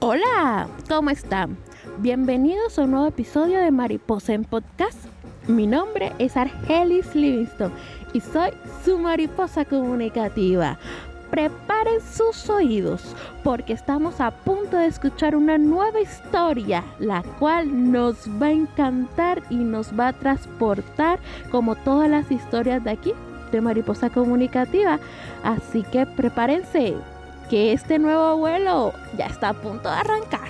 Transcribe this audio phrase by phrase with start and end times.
[0.00, 1.56] Hola, ¿cómo están?
[1.98, 4.98] Bienvenidos a un nuevo episodio de Mariposa en Podcast.
[5.48, 7.72] Mi nombre es Argelis Livingston
[8.12, 8.50] y soy
[8.84, 10.78] su mariposa comunicativa.
[11.30, 18.28] Preparen sus oídos porque estamos a punto de escuchar una nueva historia, la cual nos
[18.40, 21.18] va a encantar y nos va a transportar
[21.50, 23.12] como todas las historias de aquí,
[23.50, 24.98] de Mariposa Comunicativa.
[25.42, 26.96] Así que prepárense,
[27.48, 30.48] que este nuevo vuelo ya está a punto de arrancar.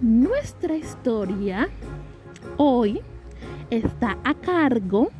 [0.00, 1.68] Nuestra historia
[2.56, 3.00] hoy
[3.70, 5.10] está a cargo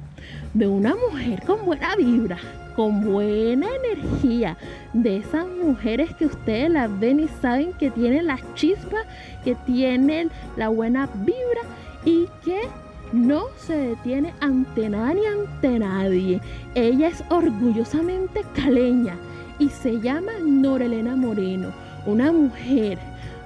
[0.52, 2.38] de una mujer con buena vibra,
[2.77, 4.56] con buena energía,
[4.92, 9.05] de esas mujeres que ustedes las ven y saben que tienen la chispa,
[9.42, 11.62] que tienen la buena vibra
[12.05, 12.69] y que
[13.14, 16.41] no se detiene ante nada ni ante nadie.
[16.74, 19.16] Ella es orgullosamente caleña
[19.59, 21.69] y se llama Norelena Moreno,
[22.06, 22.98] una mujer,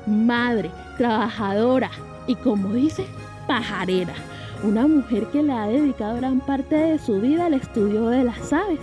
[0.06, 1.90] madre, trabajadora
[2.26, 3.04] y como dice,
[3.46, 4.14] pajarera.
[4.64, 8.52] Una mujer que le ha dedicado gran parte de su vida al estudio de las
[8.52, 8.80] aves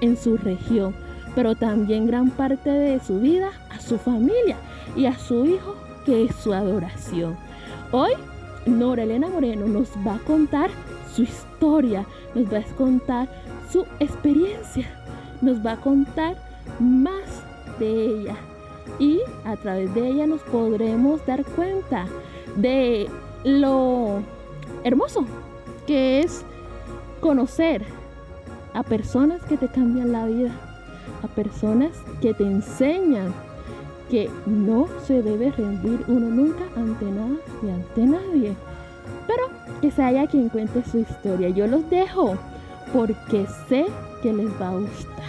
[0.00, 0.94] en su región,
[1.34, 4.56] pero también gran parte de su vida a su familia
[4.96, 5.74] y a su hijo,
[6.06, 7.36] que es su adoración.
[7.90, 8.12] Hoy
[8.68, 10.70] Nora Elena Moreno nos va a contar
[11.14, 13.28] su historia, nos va a contar
[13.70, 14.86] su experiencia,
[15.40, 16.36] nos va a contar
[16.78, 17.42] más
[17.78, 18.36] de ella.
[18.98, 22.06] Y a través de ella nos podremos dar cuenta
[22.56, 23.08] de
[23.44, 24.20] lo
[24.84, 25.24] hermoso
[25.86, 26.44] que es
[27.20, 27.84] conocer
[28.74, 30.50] a personas que te cambian la vida,
[31.22, 33.34] a personas que te enseñan
[34.10, 38.56] que no se debe rendir uno nunca ante nada y ante nadie.
[39.26, 39.50] Pero
[39.80, 41.50] que sea haya quien cuente su historia.
[41.50, 42.36] Yo los dejo
[42.92, 43.86] porque sé
[44.22, 45.24] que les va a gustar.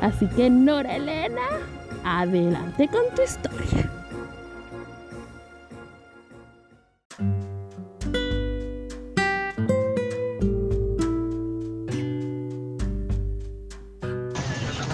[0.00, 1.42] Así que Nora Elena,
[2.04, 3.90] adelante con tu historia.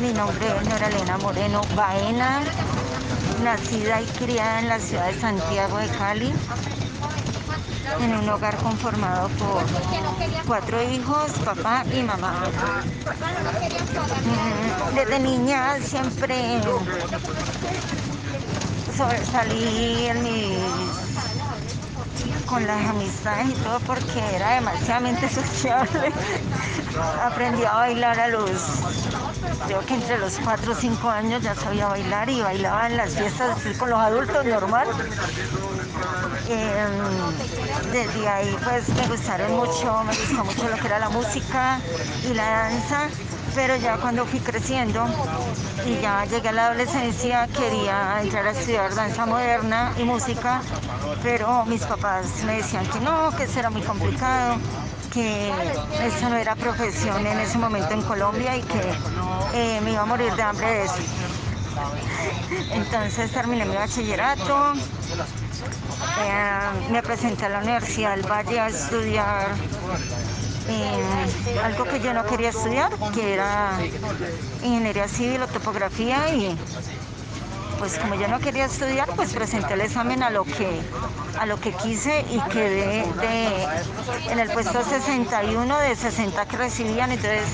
[0.00, 2.42] Mi nombre es Nora Elena Moreno Baena,
[3.42, 6.32] nacida y criada en la ciudad de Santiago de Cali,
[8.00, 9.64] en un hogar conformado por
[10.46, 12.42] cuatro hijos, papá y mamá.
[14.94, 16.60] Desde niña siempre
[18.96, 20.08] sobresalí
[22.46, 26.12] con las amistades y todo porque era demasiadamente sociable.
[27.22, 28.50] Aprendí a bailar a los,
[29.66, 33.14] creo que entre los 4 o 5 años ya sabía bailar y bailaba en las
[33.14, 34.88] fiestas con los adultos normal.
[36.48, 36.86] Eh,
[37.92, 41.78] desde ahí pues me gustaron mucho, me gustó mucho lo que era la música
[42.28, 43.08] y la danza
[43.54, 45.04] pero ya cuando fui creciendo
[45.86, 50.60] y ya llegué a la adolescencia quería entrar a estudiar danza moderna y música,
[51.22, 54.58] pero mis papás me decían que no, que eso era muy complicado,
[55.12, 55.50] que
[56.04, 58.92] eso no era profesión en ese momento en Colombia y que
[59.54, 60.94] eh, me iba a morir de hambre de eso.
[62.72, 69.48] Entonces terminé mi bachillerato, eh, me presenté a la Universidad del Valle a estudiar
[70.68, 73.78] eh, algo que yo no quería estudiar, que era
[74.62, 76.56] ingeniería civil o topografía y
[77.78, 80.80] pues como yo no quería estudiar, pues presenté el examen a lo que
[81.38, 83.04] a lo que quise y quedé
[84.30, 87.44] en el puesto 61 de 60 que recibían, entonces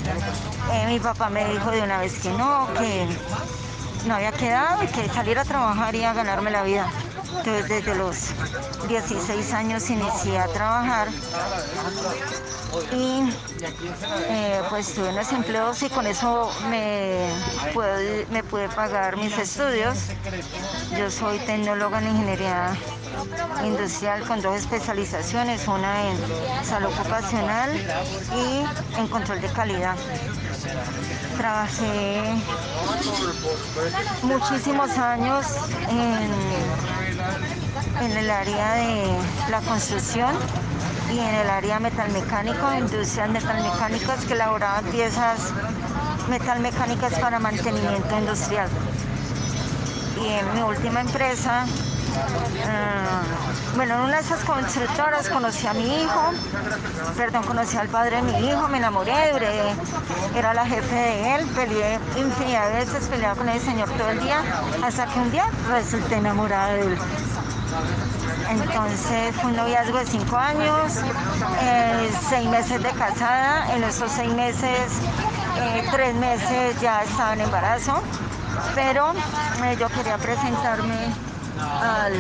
[0.73, 3.07] eh, mi papá me dijo de una vez que no, que
[4.07, 6.91] no había quedado y que salir a trabajar y a ganarme la vida.
[7.39, 8.17] Entonces desde los
[8.89, 11.09] 16 años inicié a trabajar
[12.93, 13.31] y
[14.29, 17.29] eh, pues tuve unos empleos y con eso me
[17.73, 19.99] pude, me pude pagar mis estudios.
[20.99, 22.77] Yo soy tecnóloga en ingeniería
[23.65, 26.17] industrial con dos especializaciones, una en
[26.65, 27.71] salud ocupacional
[28.37, 29.97] y en control de calidad.
[31.37, 32.35] Trabajé
[34.23, 35.47] muchísimos años
[38.01, 39.19] en el área de
[39.51, 40.35] la construcción
[41.15, 45.53] y en el área metalmecánico, industrias metalmecánicas que elaboraban piezas
[46.29, 48.69] metalmecánicas para mantenimiento industrial.
[50.21, 56.03] Y en mi última empresa, uh, bueno, en una de esas constructoras conocí a mi
[56.03, 56.33] hijo,
[57.17, 59.31] perdón, conocí al padre de mi hijo, me enamoré,
[60.35, 64.21] era la jefe de él, peleé infinidad de veces, peleaba con el señor todo el
[64.21, 64.43] día,
[64.83, 66.99] hasta que un día resulté enamorada de él.
[68.51, 70.99] Entonces fue un noviazgo de cinco años,
[71.63, 73.75] eh, seis meses de casada.
[73.75, 74.93] En esos seis meses
[75.59, 78.03] eh, tres meses ya estaba en embarazo,
[78.75, 79.13] pero
[79.65, 81.13] eh, yo quería presentarme
[81.59, 82.15] al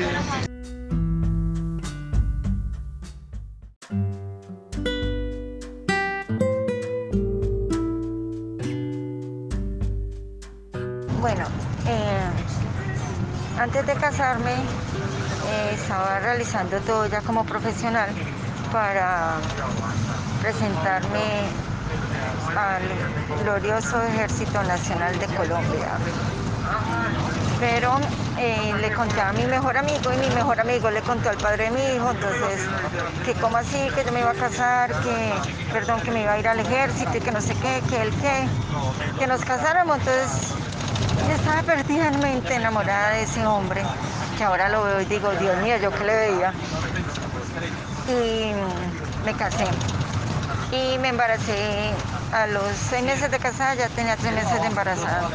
[11.20, 11.46] Bueno,
[13.58, 14.56] antes de casarme
[15.48, 18.08] eh, estaba realizando todo ya como profesional
[18.72, 19.34] para
[20.42, 21.44] presentarme
[22.56, 25.88] al glorioso Ejército Nacional de Colombia.
[27.60, 27.98] Pero
[28.38, 31.64] eh, le conté a mi mejor amigo y mi mejor amigo le contó al padre
[31.64, 32.66] de mi hijo, entonces,
[33.24, 35.32] que como así, que yo me iba a casar, que,
[35.72, 38.10] perdón, que me iba a ir al ejército y que no sé qué, que él
[38.20, 38.48] qué,
[39.18, 40.52] que nos casáramos, entonces
[41.28, 43.82] yo estaba perdidamente enamorada de ese hombre,
[44.36, 46.52] que ahora lo veo y digo, Dios mío, yo que le veía.
[48.08, 48.52] Y
[49.24, 49.66] me casé.
[50.72, 51.92] Y me embaracé
[52.32, 55.30] a los seis meses de casada, ya tenía tres meses de embarazada.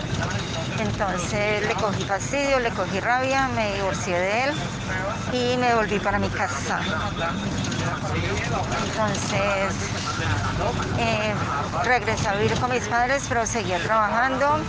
[0.79, 4.53] Entonces le cogí fastidio, le cogí rabia, me divorcié de él
[5.33, 6.79] y me volví para mi casa.
[8.85, 9.73] Entonces
[10.99, 11.33] eh,
[11.83, 14.59] regresé a vivir con mis padres, pero seguía trabajando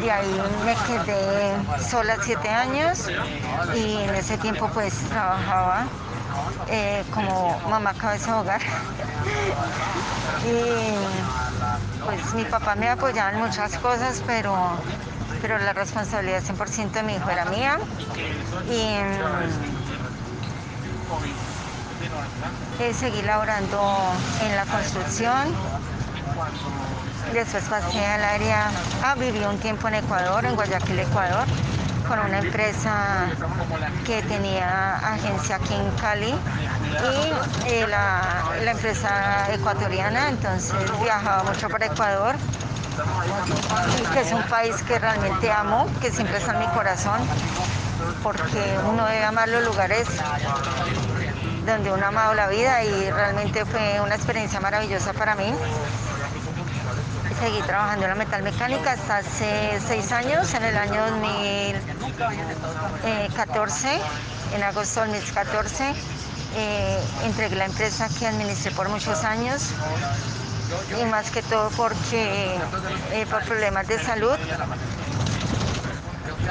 [0.00, 3.08] de ahí me quedé sola siete años
[3.74, 5.86] y en ese tiempo pues trabajaba
[6.68, 8.60] eh, como mamá cabeza de hogar.
[10.46, 10.94] y
[12.04, 14.54] pues mi papá me apoyaba en muchas cosas, pero,
[15.42, 17.78] pero la responsabilidad 100% de mi hijo era mía.
[18.70, 18.98] Y
[22.80, 23.80] mm, seguí laborando
[24.42, 25.54] en la construcción
[27.32, 28.70] Después pasé al área,
[29.04, 31.46] ah, viví un tiempo en Ecuador, en Guayaquil, Ecuador,
[32.08, 33.26] con una empresa
[34.06, 41.68] que tenía agencia aquí en Cali y eh, la, la empresa ecuatoriana, entonces viajaba mucho
[41.68, 42.34] para Ecuador
[44.12, 47.20] que es un país que realmente amo, que siempre está en mi corazón,
[48.22, 50.08] porque uno debe amar los lugares
[51.66, 55.52] donde uno ha amado la vida y realmente fue una experiencia maravillosa para mí
[57.38, 64.00] seguí trabajando en la metalmecánica hasta hace seis años, en el año 2014,
[64.54, 65.94] en agosto del 2014.
[66.56, 69.66] Eh, entregué la empresa que administré por muchos años
[71.00, 72.56] y más que todo porque
[73.12, 74.36] eh, por problemas de salud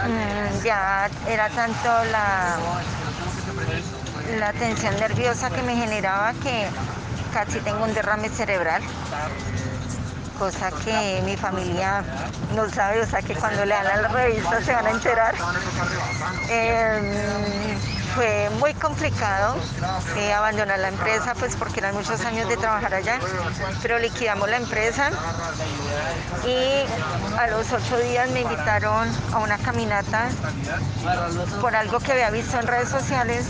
[0.06, 2.58] mm, ya era tanto la,
[4.40, 6.68] la tensión nerviosa que me generaba que
[7.34, 8.82] casi tengo un derrame cerebral
[10.38, 12.04] cosa que mi familia
[12.56, 15.36] no sabe, o sea que cuando le dan la revista se van a enterar.
[16.50, 17.78] Em,
[18.18, 19.56] fue muy complicado
[20.16, 23.20] eh, abandonar la empresa, pues porque eran muchos años de trabajar allá,
[23.84, 25.12] pero liquidamos la empresa
[26.44, 30.30] y a los ocho días me invitaron a una caminata
[31.62, 33.46] por algo que había visto en redes sociales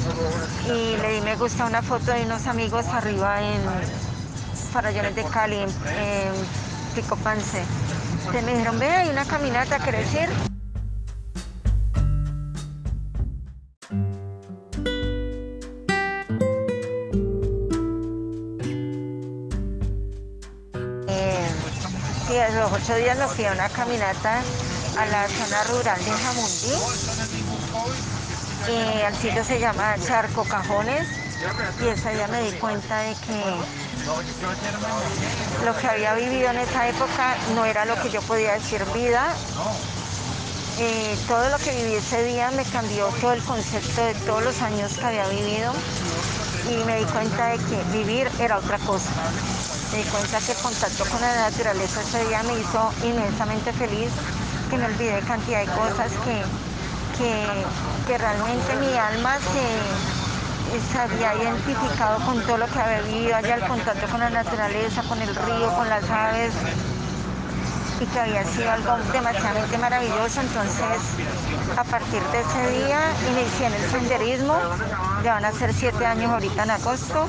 [0.66, 3.62] y le di me gusta una foto de unos amigos arriba en
[4.74, 5.66] Farallones de Cali,
[6.98, 7.64] Picopance.
[8.32, 10.30] Te me dijeron, ve, hay una caminata, ¿querés ir?
[21.08, 24.42] Eh, a los ocho días nos fui a una caminata
[24.98, 26.74] a la zona rural de Jamundí.
[28.70, 31.08] Y el sitio se llama Charco Cajones.
[31.80, 33.87] Y ese día me di cuenta de que
[35.66, 39.34] lo que había vivido en esa época no era lo que yo podía decir vida.
[40.80, 44.62] Eh, todo lo que viví ese día me cambió todo el concepto de todos los
[44.62, 45.74] años que había vivido
[46.70, 49.10] y me di cuenta de que vivir era otra cosa.
[49.92, 54.12] Me di cuenta que el contacto con la naturaleza ese día me hizo inmensamente feliz,
[54.70, 56.44] que me olvidé cantidad de cosas que,
[58.08, 60.17] que realmente mi alma se
[60.92, 65.02] se había identificado con todo lo que había vivido allá, el contacto con la naturaleza,
[65.04, 66.54] con el río, con las aves,
[68.00, 70.42] y que había sido algo demasiadamente maravilloso.
[70.42, 71.00] Entonces,
[71.78, 73.00] a partir de ese día,
[73.32, 74.56] inicié en el senderismo,
[75.24, 77.28] ya van a ser siete años ahorita en agosto.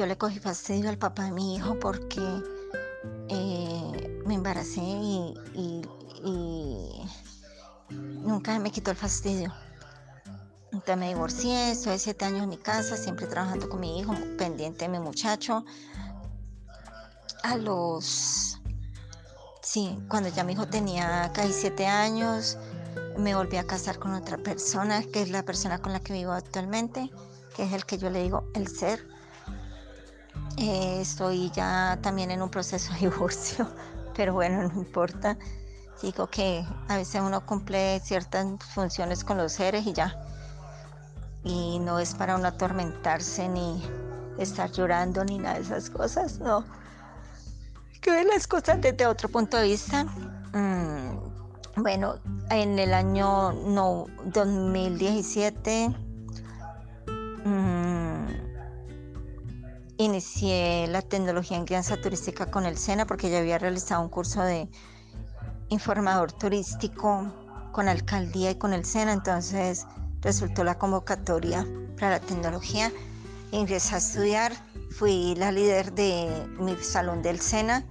[0.00, 2.22] Yo le cogí fastidio al papá de mi hijo porque
[3.28, 5.34] eh, me embaracé y,
[7.90, 9.52] nunca me quitó el fastidio.
[10.72, 14.86] Entonces me divorcié, estoy siete años en mi casa, siempre trabajando con mi hijo, pendiente
[14.86, 15.66] de mi muchacho.
[17.42, 18.58] A los
[19.60, 22.56] sí, cuando ya mi hijo tenía casi siete años,
[23.18, 26.32] me volví a casar con otra persona, que es la persona con la que vivo
[26.32, 27.10] actualmente,
[27.54, 29.19] que es el que yo le digo el ser.
[30.56, 33.68] Eh, estoy ya también en un proceso de divorcio,
[34.14, 35.36] pero bueno, no importa.
[36.02, 40.18] Digo que a veces uno cumple ciertas funciones con los seres y ya.
[41.44, 43.82] Y no es para uno atormentarse ni
[44.38, 46.64] estar llorando ni nada de esas cosas, no.
[48.00, 50.04] Que ver las cosas desde otro punto de vista.
[50.54, 52.16] Mm, bueno,
[52.50, 55.88] en el año no, 2017
[57.44, 57.89] mm,
[60.04, 64.42] inicié la tecnología en crianza turística con el SENA porque ya había realizado un curso
[64.42, 64.66] de
[65.68, 67.30] informador turístico
[67.72, 69.86] con alcaldía y con el SENA, entonces
[70.22, 71.66] resultó la convocatoria
[71.98, 72.90] para la tecnología.
[73.52, 74.52] Ingresé a estudiar,
[74.90, 77.84] fui la líder de mi salón del SENA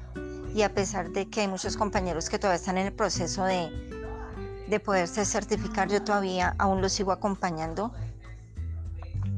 [0.56, 3.70] y a pesar de que hay muchos compañeros que todavía están en el proceso de,
[4.68, 7.94] de poderse certificar, yo todavía aún los sigo acompañando.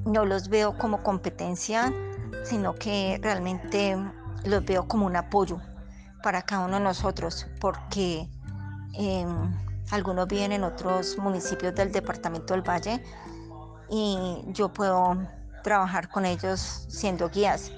[0.05, 1.93] No los veo como competencia,
[2.43, 3.97] sino que realmente
[4.45, 5.59] los veo como un apoyo
[6.23, 8.27] para cada uno de nosotros, porque
[8.93, 9.27] em,
[9.91, 13.03] algunos viven en otros municipios del departamento del Valle
[13.89, 15.17] y yo puedo
[15.63, 17.71] trabajar con ellos siendo guías.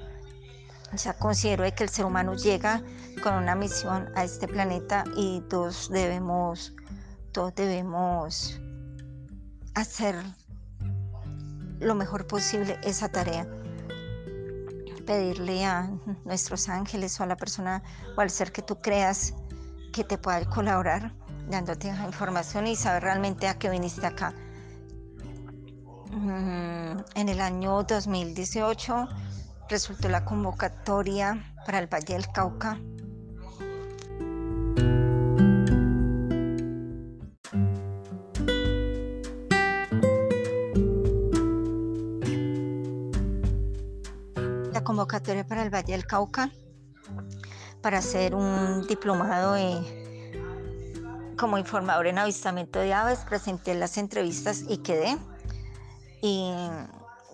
[0.93, 2.83] O sea, considero que el ser humano llega
[3.23, 6.73] con una misión a este planeta y todos debemos,
[7.31, 8.59] todos debemos
[9.73, 10.15] hacer
[11.79, 13.47] lo mejor posible esa tarea
[15.05, 15.89] pedirle a
[16.25, 17.83] nuestros ángeles o a la persona
[18.17, 19.33] o al ser que tú creas
[19.91, 21.13] que te pueda colaborar
[21.49, 24.33] dándote información y saber realmente a qué viniste acá.
[26.11, 29.07] Mm, en el año 2018
[29.69, 32.79] resultó la convocatoria para el Valle del Cauca
[45.03, 46.49] convocatoria para el Valle del Cauca
[47.81, 49.57] para hacer un diplomado
[51.37, 53.19] como informador en avistamiento de aves.
[53.27, 55.17] Presenté las entrevistas y quedé.
[56.21, 56.53] Y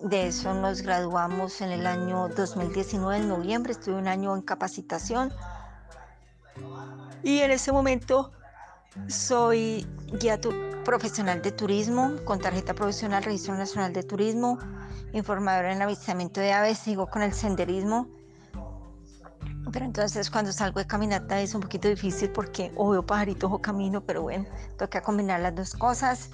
[0.02, 3.72] de eso nos graduamos en el año 2019, en noviembre.
[3.72, 5.32] Estuve un año en capacitación.
[7.22, 8.32] Y en ese momento
[9.06, 9.86] soy
[10.18, 10.40] guía
[10.84, 14.58] profesional de turismo con tarjeta profesional Registro Nacional de Turismo
[15.12, 18.08] informadora en avistamiento de aves, sigo con el senderismo.
[19.72, 23.60] Pero entonces cuando salgo de caminata es un poquito difícil porque o veo pajaritos o
[23.60, 24.46] camino, pero bueno,
[24.78, 26.30] toca combinar las dos cosas.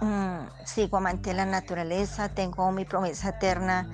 [0.00, 3.88] Mm, sigo amante de la naturaleza, tengo mi promesa eterna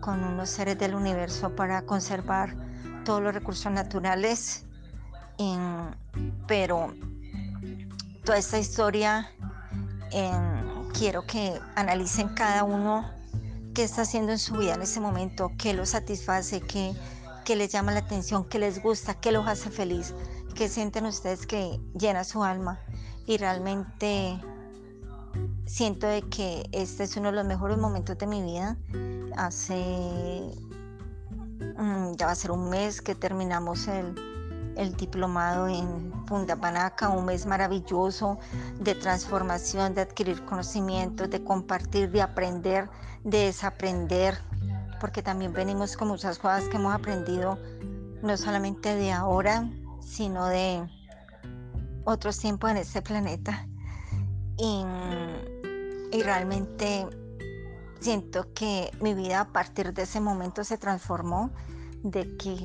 [0.00, 2.54] con unos seres del universo para conservar
[3.04, 4.66] todos los recursos naturales.
[6.46, 6.92] pero
[8.24, 9.30] toda esta historia
[10.92, 13.08] quiero que analicen cada uno
[13.74, 16.94] qué está haciendo en su vida en ese momento, qué lo satisface, qué,
[17.56, 20.14] les llama la atención, qué les gusta, qué los hace feliz,
[20.54, 22.80] qué sienten ustedes que llena su alma.
[23.26, 24.40] Y realmente
[25.66, 28.76] siento de que este es uno de los mejores momentos de mi vida.
[29.36, 30.54] Hace
[31.76, 34.14] mm, ya va a ser un mes que terminamos el,
[34.76, 38.38] el diplomado en Punta Panaca, un mes maravilloso
[38.78, 42.88] de transformación, de adquirir conocimientos, de compartir, de aprender,
[43.24, 44.38] de desaprender,
[45.00, 47.58] porque también venimos con muchas cosas que hemos aprendido,
[48.22, 49.68] no solamente de ahora,
[50.00, 50.86] sino de
[52.04, 53.66] otros tiempos en este planeta.
[54.56, 57.06] Y realmente
[58.00, 61.50] siento que mi vida a partir de ese momento se transformó,
[62.02, 62.56] de que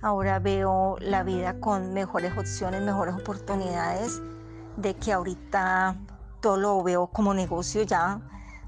[0.00, 4.20] Ahora veo la vida con mejores opciones, mejores oportunidades,
[4.76, 5.96] de que ahorita
[6.40, 8.20] todo lo veo como negocio ya.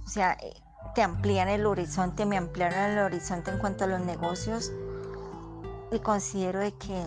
[0.04, 0.52] O sea, eh,
[0.94, 4.72] te amplían el horizonte, me ampliaron el horizonte en cuanto a los negocios
[5.92, 7.06] y considero de que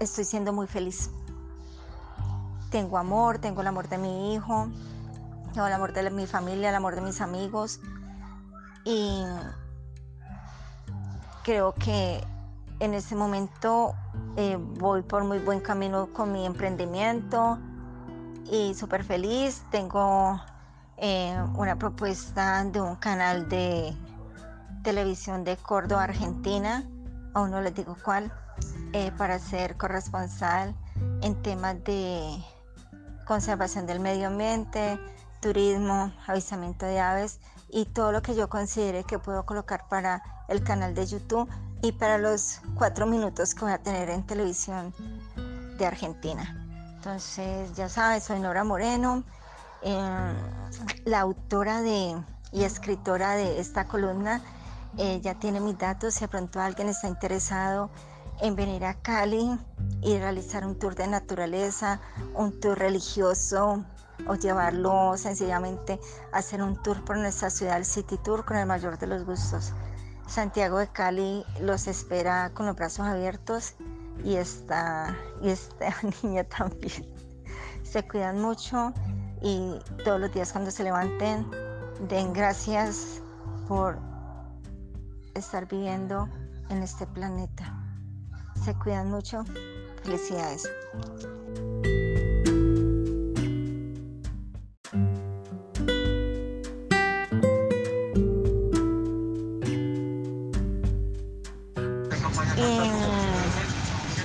[0.00, 1.10] estoy siendo muy feliz.
[2.70, 4.68] Tengo amor, tengo el amor de mi hijo,
[5.52, 7.80] tengo el amor de mi familia, el amor de mis amigos
[8.84, 9.24] y
[11.44, 12.24] creo que
[12.84, 13.94] en este momento
[14.36, 17.58] eh, voy por muy buen camino con mi emprendimiento
[18.50, 19.62] y súper feliz.
[19.70, 20.38] Tengo
[20.98, 23.96] eh, una propuesta de un canal de
[24.82, 26.84] televisión de Córdoba, Argentina,
[27.32, 28.30] aún no les digo cuál,
[28.92, 30.74] eh, para ser corresponsal
[31.22, 32.36] en temas de
[33.24, 35.00] conservación del medio ambiente,
[35.40, 40.62] turismo, avisamiento de aves y todo lo que yo considere que puedo colocar para el
[40.62, 41.48] canal de YouTube
[41.84, 44.94] y para los cuatro minutos que voy a tener en televisión
[45.76, 46.56] de Argentina.
[46.94, 49.22] Entonces, ya sabes, soy Nora Moreno,
[49.82, 50.34] em,
[51.04, 52.16] la autora de,
[52.52, 54.40] y escritora de esta columna.
[54.96, 57.90] ya tiene mis datos, si de pronto alguien está interesado
[58.40, 59.58] en venir a Cali
[60.00, 62.00] y realizar un tour de naturaleza,
[62.34, 63.84] un tour religioso
[64.28, 66.00] o llevarlo sencillamente
[66.32, 69.24] a hacer un tour por nuestra ciudad, el City Tour, con el mayor de los
[69.24, 69.74] gustos.
[70.26, 73.74] Santiago de Cali los espera con los brazos abiertos
[74.24, 77.06] y esta, y esta niña también.
[77.82, 78.92] Se cuidan mucho
[79.42, 81.46] y todos los días cuando se levanten
[82.08, 83.22] den gracias
[83.68, 83.98] por
[85.34, 86.28] estar viviendo
[86.70, 87.72] en este planeta.
[88.64, 89.44] Se cuidan mucho.
[90.02, 90.68] Felicidades.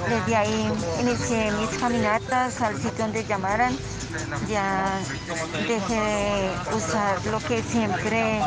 [0.08, 3.78] Desde ahí inicié mis caminatas al sitio donde llamaran.
[4.48, 5.00] Ya
[5.68, 8.42] dejé de usar lo que siempre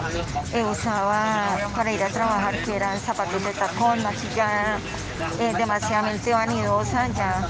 [0.70, 4.78] usaba para ir a trabajar, que eran zapatos de tacón, maquillada,
[5.38, 7.08] eh, demasiadamente vanidosa.
[7.08, 7.48] Ya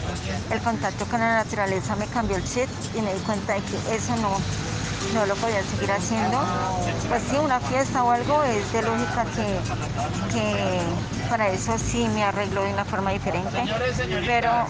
[0.51, 3.97] el contacto con la naturaleza me cambió el chip y me di cuenta de que
[3.97, 4.31] eso no,
[5.15, 6.39] no lo podía seguir haciendo.
[7.09, 9.59] Pues sí, una fiesta o algo es de lógica que,
[10.33, 10.81] que
[11.33, 13.65] para eso sí me arreglo de una forma diferente,
[14.27, 14.67] pero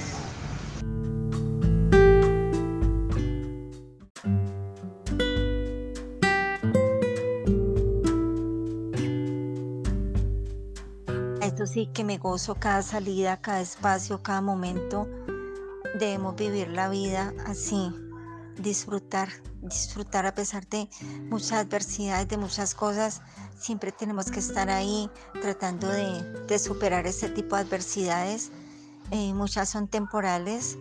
[11.40, 15.08] Esto sí que me gozo cada salida, cada espacio, cada momento.
[15.98, 17.92] Debemos vivir la vida así,
[18.58, 19.28] disfrutar,
[19.62, 20.88] disfrutar a pesar de
[21.30, 23.20] muchas adversidades, de muchas cosas.
[23.58, 28.50] Siempre tenemos que estar ahí tratando de, superar ese tipo de adversidades.
[29.10, 30.78] Eh, muchas son temporales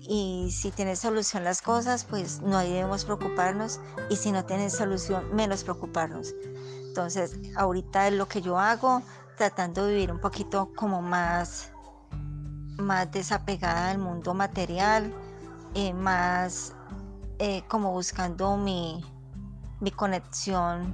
[0.00, 5.34] y si tiene solución las cosas, pues no debemos preocuparnos y si no tiene solución,
[5.34, 6.34] menos preocuparnos.
[6.86, 9.02] Entonces, ahorita es lo que yo hago,
[9.36, 11.70] tratando de vivir un poquito como más,
[12.78, 15.14] más desapegada del mundo material,
[15.74, 16.74] eh, más
[17.38, 19.04] eh, como buscando mi,
[19.80, 20.92] mi conexión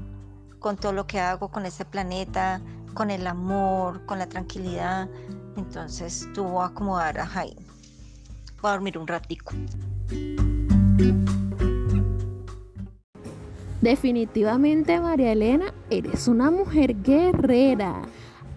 [0.59, 2.61] con todo lo que hago, con este planeta,
[2.95, 5.09] con el amor, con la tranquilidad.
[5.57, 7.63] Entonces tuvo a acomodar a Jaime.
[8.63, 9.53] Voy a dormir un ratico.
[13.83, 18.03] Definitivamente, María Elena, eres una mujer guerrera.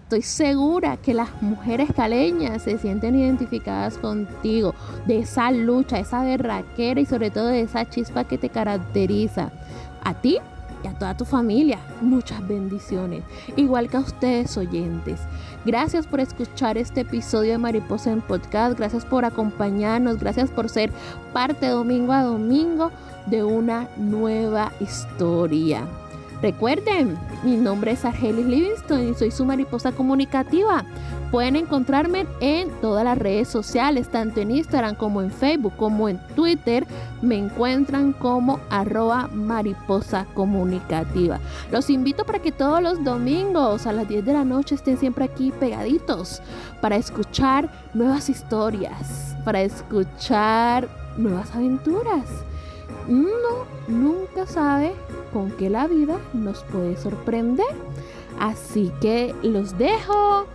[0.08, 4.74] Estoy segura que las mujeres caleñas se sienten identificadas contigo,
[5.06, 9.50] de esa lucha, esa berraquera y sobre todo de esa chispa que te caracteriza.
[10.02, 10.38] A ti
[10.82, 13.22] y a toda tu familia, muchas bendiciones,
[13.56, 15.20] igual que a ustedes oyentes.
[15.66, 20.90] Gracias por escuchar este episodio de Mariposa en Podcast, gracias por acompañarnos, gracias por ser
[21.34, 22.90] parte domingo a domingo
[23.26, 25.86] de una nueva historia.
[26.40, 30.84] Recuerden, mi nombre es Argelis Livingston y soy su mariposa comunicativa.
[31.32, 36.18] Pueden encontrarme en todas las redes sociales, tanto en Instagram como en Facebook, como en
[36.36, 36.86] Twitter.
[37.22, 41.40] Me encuentran como arroba mariposa comunicativa.
[41.72, 45.24] Los invito para que todos los domingos a las 10 de la noche estén siempre
[45.24, 46.40] aquí pegaditos
[46.80, 52.24] para escuchar nuevas historias, para escuchar nuevas aventuras.
[53.08, 54.92] Uno nunca sabe
[55.32, 57.66] con qué la vida nos puede sorprender.
[58.38, 60.46] Así que los dejo.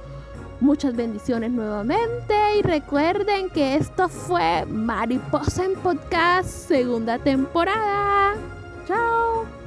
[0.59, 8.35] Muchas bendiciones nuevamente y recuerden que esto fue Mariposa en Podcast segunda temporada.
[8.87, 9.62] Chao.